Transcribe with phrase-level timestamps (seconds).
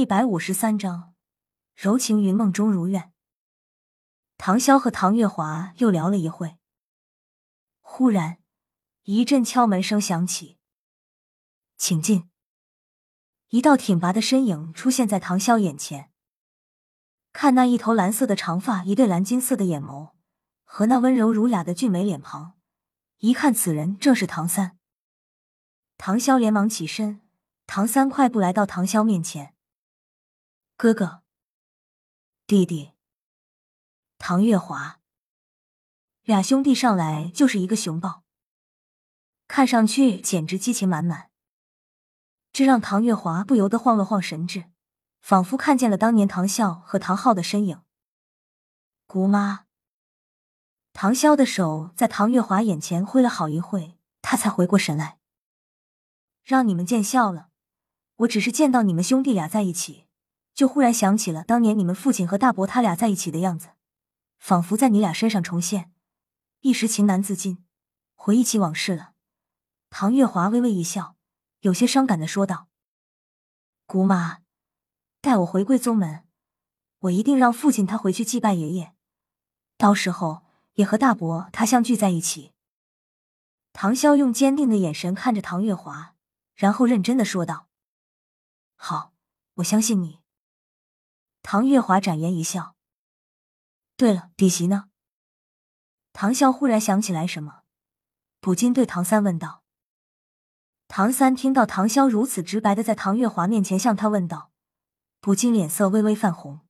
[0.00, 1.12] 一百五十三章，
[1.74, 3.12] 柔情云梦中如愿。
[4.38, 6.56] 唐潇和唐月华又聊了一会，
[7.80, 8.38] 忽然
[9.02, 10.56] 一阵敲门声响起，
[11.76, 12.30] 请进。
[13.48, 16.10] 一道挺拔的身影出现在唐潇眼前，
[17.34, 20.12] 看那一头蓝色的长发，一对蓝金色的眼眸，
[20.64, 22.54] 和那温柔儒雅的俊美脸庞，
[23.18, 24.78] 一看此人正是唐三。
[25.98, 27.20] 唐潇连忙起身。
[27.66, 29.54] 唐三快步来到唐潇面前，
[30.82, 31.20] 哥哥，
[32.46, 32.92] 弟弟，
[34.16, 34.98] 唐月华，
[36.22, 38.24] 俩兄弟上来就是一个熊抱，
[39.46, 41.30] 看上去简直激情满满，
[42.50, 44.70] 这让唐月华不由得晃了晃神智，
[45.20, 47.82] 仿佛看见了当年唐笑和唐昊的身影。
[49.06, 49.66] 姑妈，
[50.94, 55.18] 唐潇的手在唐月华眼前挥了好一会，他才回过神来，
[56.42, 57.50] 让你们见笑了。
[58.20, 60.06] 我只是见到你们兄弟俩在一起，
[60.54, 63.70] 就忽然想起了当年你们父亲和大伯他俩在一起的样子，
[64.38, 65.92] 仿佛在你俩身上重现，
[66.60, 67.64] 一时情难自禁，
[68.14, 69.12] 回忆起往事了。
[69.88, 71.16] 唐月华微微一笑，
[71.60, 72.68] 有些伤感的说道
[73.86, 74.40] ：“姑妈，
[75.20, 76.24] 待我回归宗门，
[77.00, 78.94] 我一定让父亲他回去祭拜爷爷，
[79.76, 82.52] 到时候也和大伯他相聚在一起。”
[83.72, 86.14] 唐潇用坚定的眼神看着唐月华，
[86.54, 87.68] 然后认真的说道。
[88.76, 89.12] 好，
[89.54, 90.19] 我相信你。
[91.42, 92.76] 唐月华展颜一笑。
[93.96, 94.90] 对了，弟媳呢？
[96.12, 97.62] 唐潇忽然想起来什么，
[98.40, 99.62] 不禁对唐三问道。
[100.88, 104.50] 唐三听到唐潇如此直白的在唐月华面前向他问道，
[105.20, 106.60] 不禁脸色微微泛红。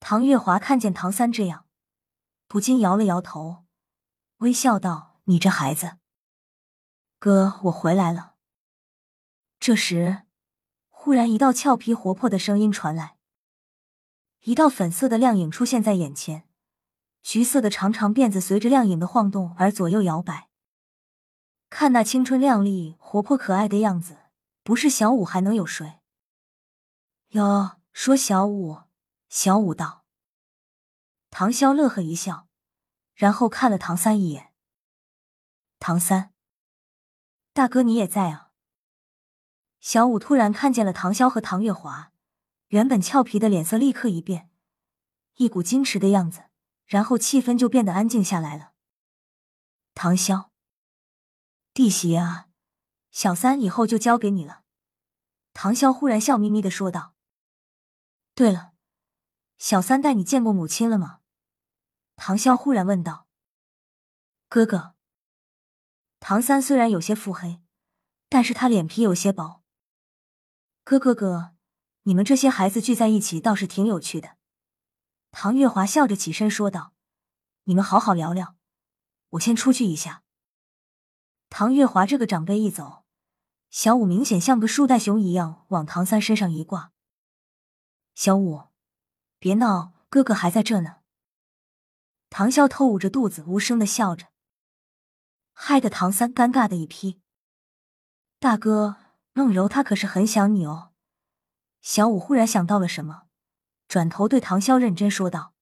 [0.00, 1.66] 唐月华看见唐三这样，
[2.46, 3.64] 不禁摇了摇头，
[4.38, 5.98] 微笑道：“你这孩子。”
[7.18, 8.34] 哥，我回来了。
[9.60, 10.22] 这时。
[10.88, 13.16] 忽然，一道俏皮活泼的声音传来，
[14.42, 16.48] 一道粉色的亮影出现在眼前，
[17.22, 20.48] 橘色的长长辫子随着亮影的晃动而左右摇摆。
[21.70, 24.18] 看那青春靓丽、活泼可爱的样子，
[24.64, 26.00] 不是小五还能有谁？
[27.28, 28.80] 哟，说小五，
[29.28, 30.04] 小五道。
[31.30, 32.48] 唐潇乐呵一笑，
[33.14, 34.52] 然后看了唐三一眼。
[35.78, 36.34] 唐三，
[37.52, 38.50] 大哥你也在啊？
[39.80, 42.11] 小五突然看见了唐潇和唐月华，
[42.72, 44.48] 原本俏皮的脸色立刻一变，
[45.34, 46.44] 一股矜持的样子，
[46.86, 48.72] 然后气氛就变得安静下来了。
[49.92, 50.48] 唐潇，
[51.74, 52.48] 弟媳啊，
[53.10, 54.62] 小三以后就交给你了。
[55.52, 57.14] 唐潇忽然笑眯眯的说道
[58.34, 58.72] ：“对了，
[59.58, 61.20] 小三带你见过母亲了吗？”
[62.16, 63.26] 唐潇忽然问道。
[64.48, 64.94] 哥哥，
[66.20, 67.60] 唐三虽然有些腹黑，
[68.30, 69.62] 但是他脸皮有些薄。
[70.84, 71.54] 哥哥哥，
[72.04, 74.36] 你们这些孩子聚在一起倒是挺有趣的。
[75.30, 76.92] 唐月华笑着起身说道
[77.64, 78.56] ：“你们好好聊聊，
[79.30, 80.22] 我先出去一下。”
[81.48, 83.04] 唐月华这个长辈一走，
[83.70, 86.92] 小五明显像个树袋熊一样往唐三身上一挂。
[88.14, 88.64] 小五，
[89.38, 90.96] 别闹，哥哥还在这呢。
[92.30, 94.28] 唐笑偷捂着肚子，无声的笑着，
[95.52, 97.20] 害得唐三尴尬的一批。
[98.40, 98.96] 大哥。
[99.34, 100.91] 梦柔，她可是很想你哦。
[101.82, 103.26] 小五忽然想到了什么，
[103.88, 105.52] 转头对唐潇认真说道：“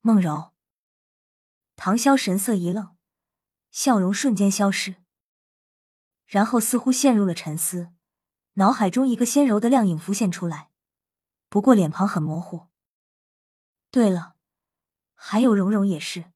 [0.00, 0.52] 孟柔。”
[1.76, 2.94] 唐潇神色一愣，
[3.70, 4.96] 笑容瞬间消失，
[6.26, 7.92] 然后似乎陷入了沉思，
[8.54, 10.70] 脑海中一个纤柔的亮影浮现出来，
[11.48, 12.68] 不过脸庞很模糊。
[13.90, 14.36] 对了，
[15.14, 16.32] 还有蓉蓉也是。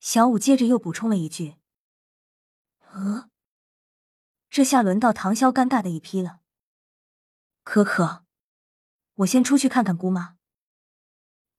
[0.00, 1.56] 小五接着又补充了一句
[2.92, 3.28] ：“呃。”
[4.48, 6.41] 这下轮到唐潇尴尬的一批了。
[7.64, 8.24] 可可，
[9.14, 10.36] 我先出去看看姑妈。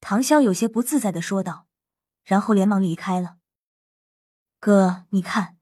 [0.02, 1.68] 唐潇有些不自在的说道，
[2.24, 3.38] 然后连忙离开了。
[4.60, 5.58] 哥，你看，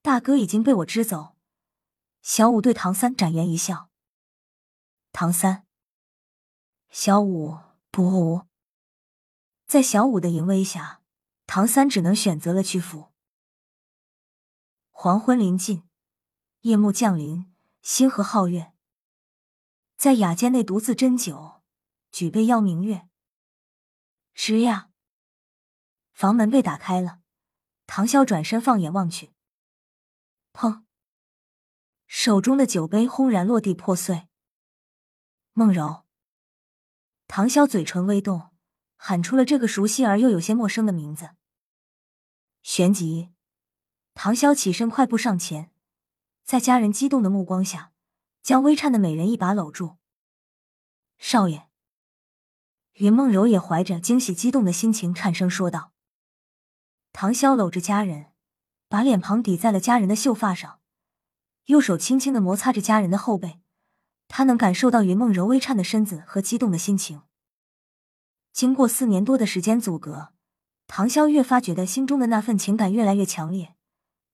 [0.00, 1.36] 大哥已经被我支走。
[2.22, 3.90] 小五对唐三展颜一笑。
[5.12, 5.66] 唐三，
[6.88, 7.58] 小五
[7.90, 8.46] 不，
[9.66, 11.02] 在小五的淫威下，
[11.46, 13.12] 唐三只能选择了屈服。
[14.90, 15.82] 黄昏临近。
[16.60, 17.50] 夜幕降临，
[17.80, 18.74] 星河皓月，
[20.00, 21.60] 在雅间内独自斟酒，
[22.10, 23.06] 举杯邀明月。
[24.34, 24.88] 吱呀，
[26.14, 27.20] 房门被打开了，
[27.86, 29.34] 唐潇转身放眼望去，
[30.54, 30.84] 砰！
[32.06, 34.26] 手中的酒杯轰然落地破碎。
[35.52, 36.06] 梦柔，
[37.26, 38.54] 唐潇嘴唇微动，
[38.96, 41.32] 喊出了这个熟悉而又有些陌生的名字。
[42.62, 43.34] 旋即，
[44.14, 45.70] 唐潇起身快步上前。
[46.42, 47.89] 在家人激动的目光下，
[48.42, 49.96] 将微颤的美人一把搂住。
[51.18, 51.68] 少爷，
[52.94, 55.92] 云梦柔也怀着惊喜激动的心情颤声说道。
[57.12, 58.32] 唐潇搂着佳人，
[58.88, 60.80] 把脸庞抵在了佳人的秀发上，
[61.66, 63.60] 右手轻轻的摩擦着佳人的后背。
[64.28, 67.22] 他能感受到云梦柔微颤的身子和激动的心情。
[68.52, 70.32] 经过四年多的时间阻隔，
[70.86, 73.74] 唐潇越发觉得心中的那份情感越来越强烈，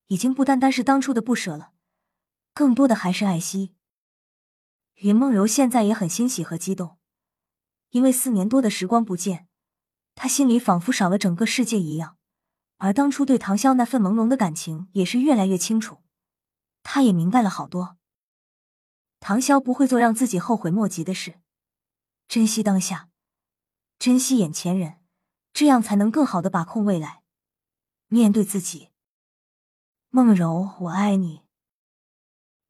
[0.05, 1.71] 已经不单单是当初的不舍了，
[2.53, 3.73] 更多的还是爱惜。
[4.97, 6.97] 云梦柔现在也很欣喜和激动，
[7.91, 9.47] 因为四年多的时光不见，
[10.15, 12.17] 她心里仿佛少了整个世界一样。
[12.77, 16.03] 而当初对唐潇那份朦胧的感情也是越来越清楚，
[16.81, 17.97] 他也明白了好多。
[19.19, 21.39] 唐潇不会做让自己后悔莫及的事，
[22.27, 23.09] 珍惜当下，
[23.97, 24.99] 珍惜眼前人，
[25.53, 27.23] 这样才能更好的把控未来，
[28.07, 28.89] 面对自己。
[30.09, 31.41] 梦柔，我爱你。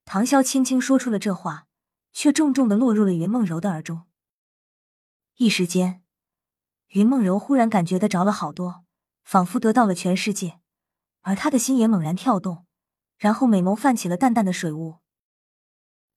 [0.04, 1.67] 唐潇轻轻说出了这话，
[2.18, 4.08] 却重重的落入了云梦柔的耳中。
[5.36, 6.02] 一时间，
[6.88, 8.86] 云梦柔忽然感觉得着了好多，
[9.24, 10.60] 仿佛得到了全世界，
[11.22, 12.66] 而他的心也猛然跳动，
[13.20, 14.98] 然后美眸泛起了淡淡的水雾。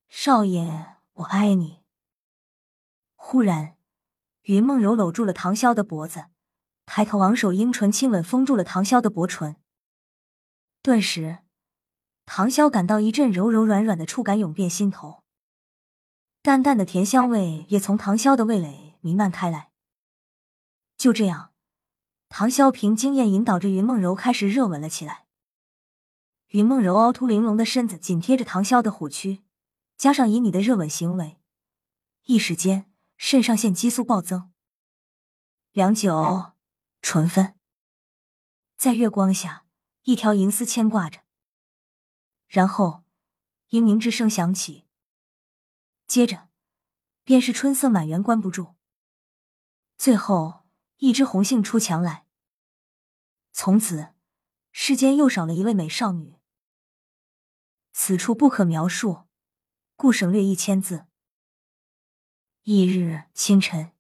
[0.09, 1.83] 少爷，我爱你。
[3.15, 3.77] 忽然，
[4.45, 6.29] 云梦柔搂住了唐潇的脖子，
[6.87, 9.57] 抬头昂首，樱唇亲吻封住了唐潇的薄唇。
[10.81, 11.41] 顿时，
[12.25, 15.20] 唐潇感到一阵柔柔软软的触感涌遍心头，
[16.43, 19.71] 淡淡的甜香味也从唐潇的味蕾弥漫开来。
[20.97, 21.53] 就这样，
[22.29, 25.27] 唐潇凭经验引导着云梦柔开始热吻了起来。
[26.49, 29.43] 云梦柔凹凸玲珑的身子紧贴着唐潇的虎躯。
[29.97, 31.37] 加上以你的热吻行为，
[32.25, 34.51] 一时间肾上腺激素暴增，
[35.73, 36.53] 良久，
[37.03, 37.55] 唇分，
[38.79, 39.67] 在月光下，
[40.05, 41.21] 一条银丝牵挂着。
[42.49, 43.03] 然后，
[43.69, 44.87] 嘤咛之声响起，
[46.11, 46.49] 接着
[47.23, 48.75] 便是春色满园关不住，
[49.97, 50.65] 最后
[50.97, 52.27] 一枝红杏出墙来。
[53.53, 54.13] 从此，
[54.73, 56.35] 世间又少了一位美少女。
[57.93, 59.29] 此处不可描述。
[59.95, 61.07] 故省略一千字。
[62.65, 63.93] 翌日清晨，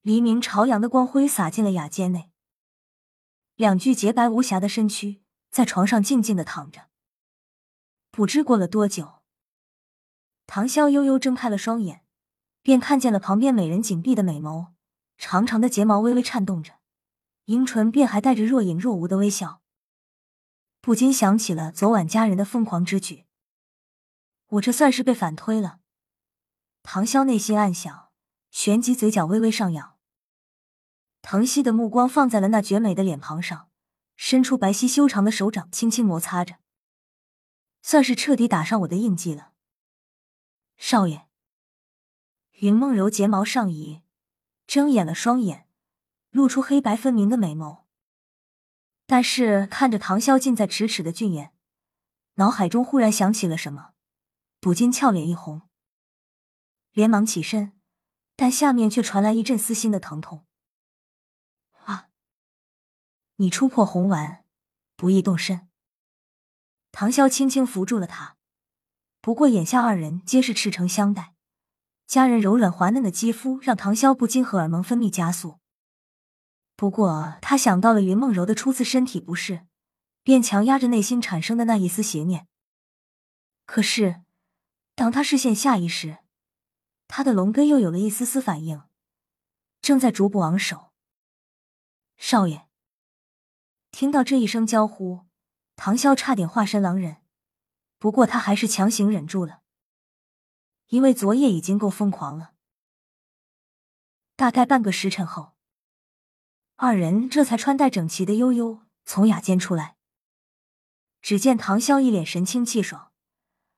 [0.00, 2.30] 黎明朝阳的光辉洒进了雅间内。
[3.56, 6.88] 两具洁白无瑕的身躯在床上静静的躺着。
[8.12, 9.23] 不知过了多久，
[10.46, 12.04] 唐潇悠悠睁开了双眼，
[12.62, 14.68] 便看见了旁边美人紧闭的美眸，
[15.18, 16.74] 长长的睫毛微微颤动着，
[17.46, 19.62] 樱唇便还带着若隐若无的微笑，
[20.80, 23.24] 不禁想起了昨晚家人的疯狂之举。
[24.48, 25.80] 我这算是被反推了。
[26.82, 28.10] 唐潇内心暗想，
[28.50, 29.96] 旋即嘴角微微上扬。
[31.22, 33.70] 疼惜的目光放在了那绝美的脸庞上，
[34.14, 36.56] 伸出白皙修长的手掌，轻轻摩擦着，
[37.80, 39.53] 算是彻底打上我的印记了。
[40.76, 41.28] 少爷，
[42.52, 44.02] 云梦柔睫毛上移，
[44.66, 45.68] 睁眼了双眼，
[46.30, 47.84] 露出黑白分明的美眸。
[49.06, 51.52] 但是看着唐潇近在咫尺的俊颜，
[52.34, 53.92] 脑海中忽然想起了什么。
[54.60, 55.68] 不禁俏脸一红，
[56.92, 57.78] 连忙起身，
[58.34, 60.46] 但下面却传来一阵撕心的疼痛。
[61.84, 62.08] 啊！
[63.36, 64.46] 你初破红丸，
[64.96, 65.68] 不易动身。
[66.92, 68.33] 唐潇轻轻扶住了他。
[69.24, 71.32] 不过眼下二人皆是赤诚相待，
[72.06, 75.60] 家人柔软滑嫩的肌肤让唐潇不禁荷尔蒙分泌加速。
[76.76, 79.64] 不过他想到了云梦柔的初次身体不适，
[80.22, 82.46] 便强压着内心产生的那一丝邪念。
[83.64, 84.20] 可是。
[84.94, 86.18] 当他视线下移时，
[87.08, 88.82] 他的龙根又有了一丝丝反应，
[89.80, 90.92] 正在逐步昂首。
[92.18, 92.68] 少爷，
[93.90, 95.22] 听到这一声娇呼，
[95.76, 97.23] 唐潇差点化身狼人，
[98.04, 99.62] 不过他还是强行忍住了，
[100.88, 102.52] 因为昨夜已经够疯狂了。
[104.36, 105.54] 大概半个时辰后，
[106.76, 109.96] 二人这才穿戴整齐的悠悠从雅间出来。
[111.22, 113.10] 只见唐潇一脸神清气爽。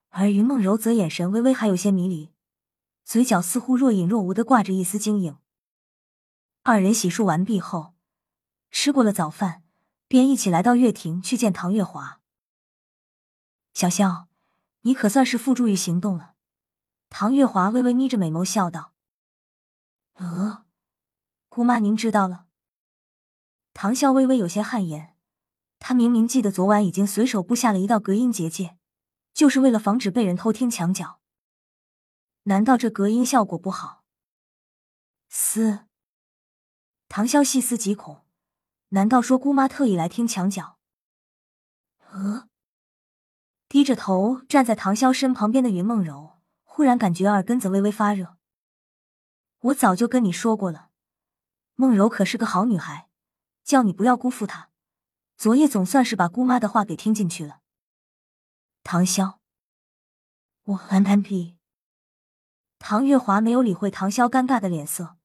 [0.09, 2.33] 而云梦柔则眼神微微还有些迷离，
[3.05, 5.39] 嘴角似乎若隐若无的挂着一丝晶莹。
[6.65, 7.95] 二人洗漱完毕后，
[8.73, 9.63] 吃过了早饭，
[10.09, 12.21] 便一起来到月亭去见唐月华。
[13.77, 14.29] 小萧，
[14.81, 16.33] 你可算是付诸于行动了。
[17.11, 18.95] 唐月华微微眯着美眸笑道
[20.17, 20.65] ：“呃，
[21.51, 22.47] 姑妈您知道了。”
[23.75, 25.15] 唐笑微微有些汗颜，
[25.79, 28.79] 他明明记得昨晚已经随手布下了一道隔音结界。
[29.35, 31.21] 就是为了防止被人偷听墙角，
[32.45, 34.05] 难道这隔音效果不好？
[35.29, 35.81] 嘶！
[37.11, 38.25] 唐笑细思极恐，
[38.89, 40.79] 难道说姑妈特意来听墙角？
[42.09, 42.49] 呃，
[43.87, 48.37] 着头站在唐潇身旁边的云梦柔，忽然感觉耳根子微微发热。
[49.61, 50.91] 我早就跟你说过了，
[51.77, 53.09] 梦柔可是个好女孩，
[53.65, 54.69] 叫你不要辜负她。
[55.37, 57.61] 昨夜总算是把姑妈的话给听进去了。
[58.83, 59.37] 唐潇，
[60.65, 61.57] 我很坦白。
[62.79, 65.17] 唐月华没有理会唐潇尴尬的脸色，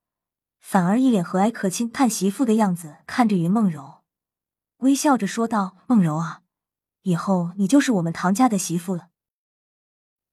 [0.60, 4.04] 反而一脸和蔼可亲看媳妇的样子看着云梦柔，
[4.78, 6.41] 微笑着说道：“梦柔啊。”
[7.04, 9.10] 以后你就是我们唐家的媳妇了，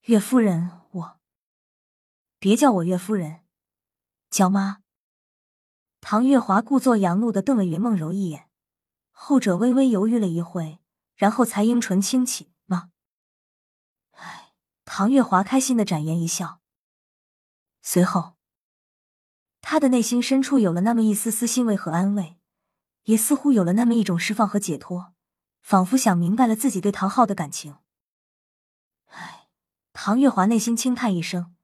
[0.03, 1.21] 岳夫人，我
[2.39, 3.41] 别叫我岳夫人，
[4.31, 4.83] 叫妈。
[6.01, 8.49] 唐月华故作佯怒的瞪了云梦柔一眼，
[9.11, 10.79] 后者微微犹豫了一会，
[11.17, 12.91] 然后才樱唇轻启，妈。
[14.13, 14.53] 唉，
[14.85, 16.61] 唐月华开心的展颜一笑，
[17.81, 18.35] 随后
[19.63, 22.39] 他的内心深处有了那么一丝丝欣慰和安慰，
[23.05, 25.15] 也似乎有了那么一种释放和解脱。
[25.61, 27.79] 仿佛想明白了自己对唐昊的感情。
[29.07, 29.49] 唉，
[29.93, 31.55] 唐月华内心轻叹一声，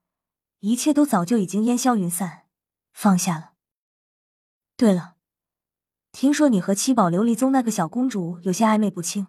[0.60, 2.46] 一切都早就已经烟消云散，
[2.92, 3.52] 放下了。
[4.76, 5.16] 对了，
[6.12, 9.28] 听说你和七宝琉璃宗那个小公主有些暧昧不清。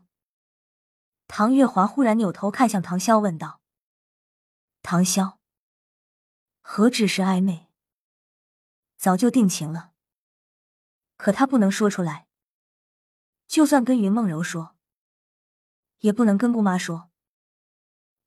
[1.27, 3.62] 唐月华忽然扭头看向唐潇，问道
[4.81, 5.38] ：“唐潇，
[6.62, 7.69] 何止是暧昧？
[8.98, 9.91] 早就定情了。
[11.17, 12.25] 可他不能说出来。”
[13.47, 14.75] 就算跟云梦柔说，
[15.99, 17.09] 也不能跟姑妈说。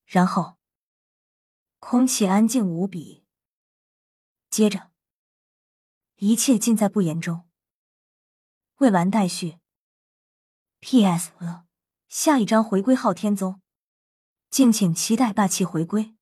[0.04, 0.58] 然后，
[1.78, 3.24] 空气安静无比。
[4.50, 4.90] 接着，
[6.16, 7.48] 一切尽在不言中。
[8.78, 9.58] 未完待续。
[10.80, 11.32] P.S.
[12.08, 13.60] 下一章回归昊天宗，
[14.48, 16.17] 敬请期待霸气回归。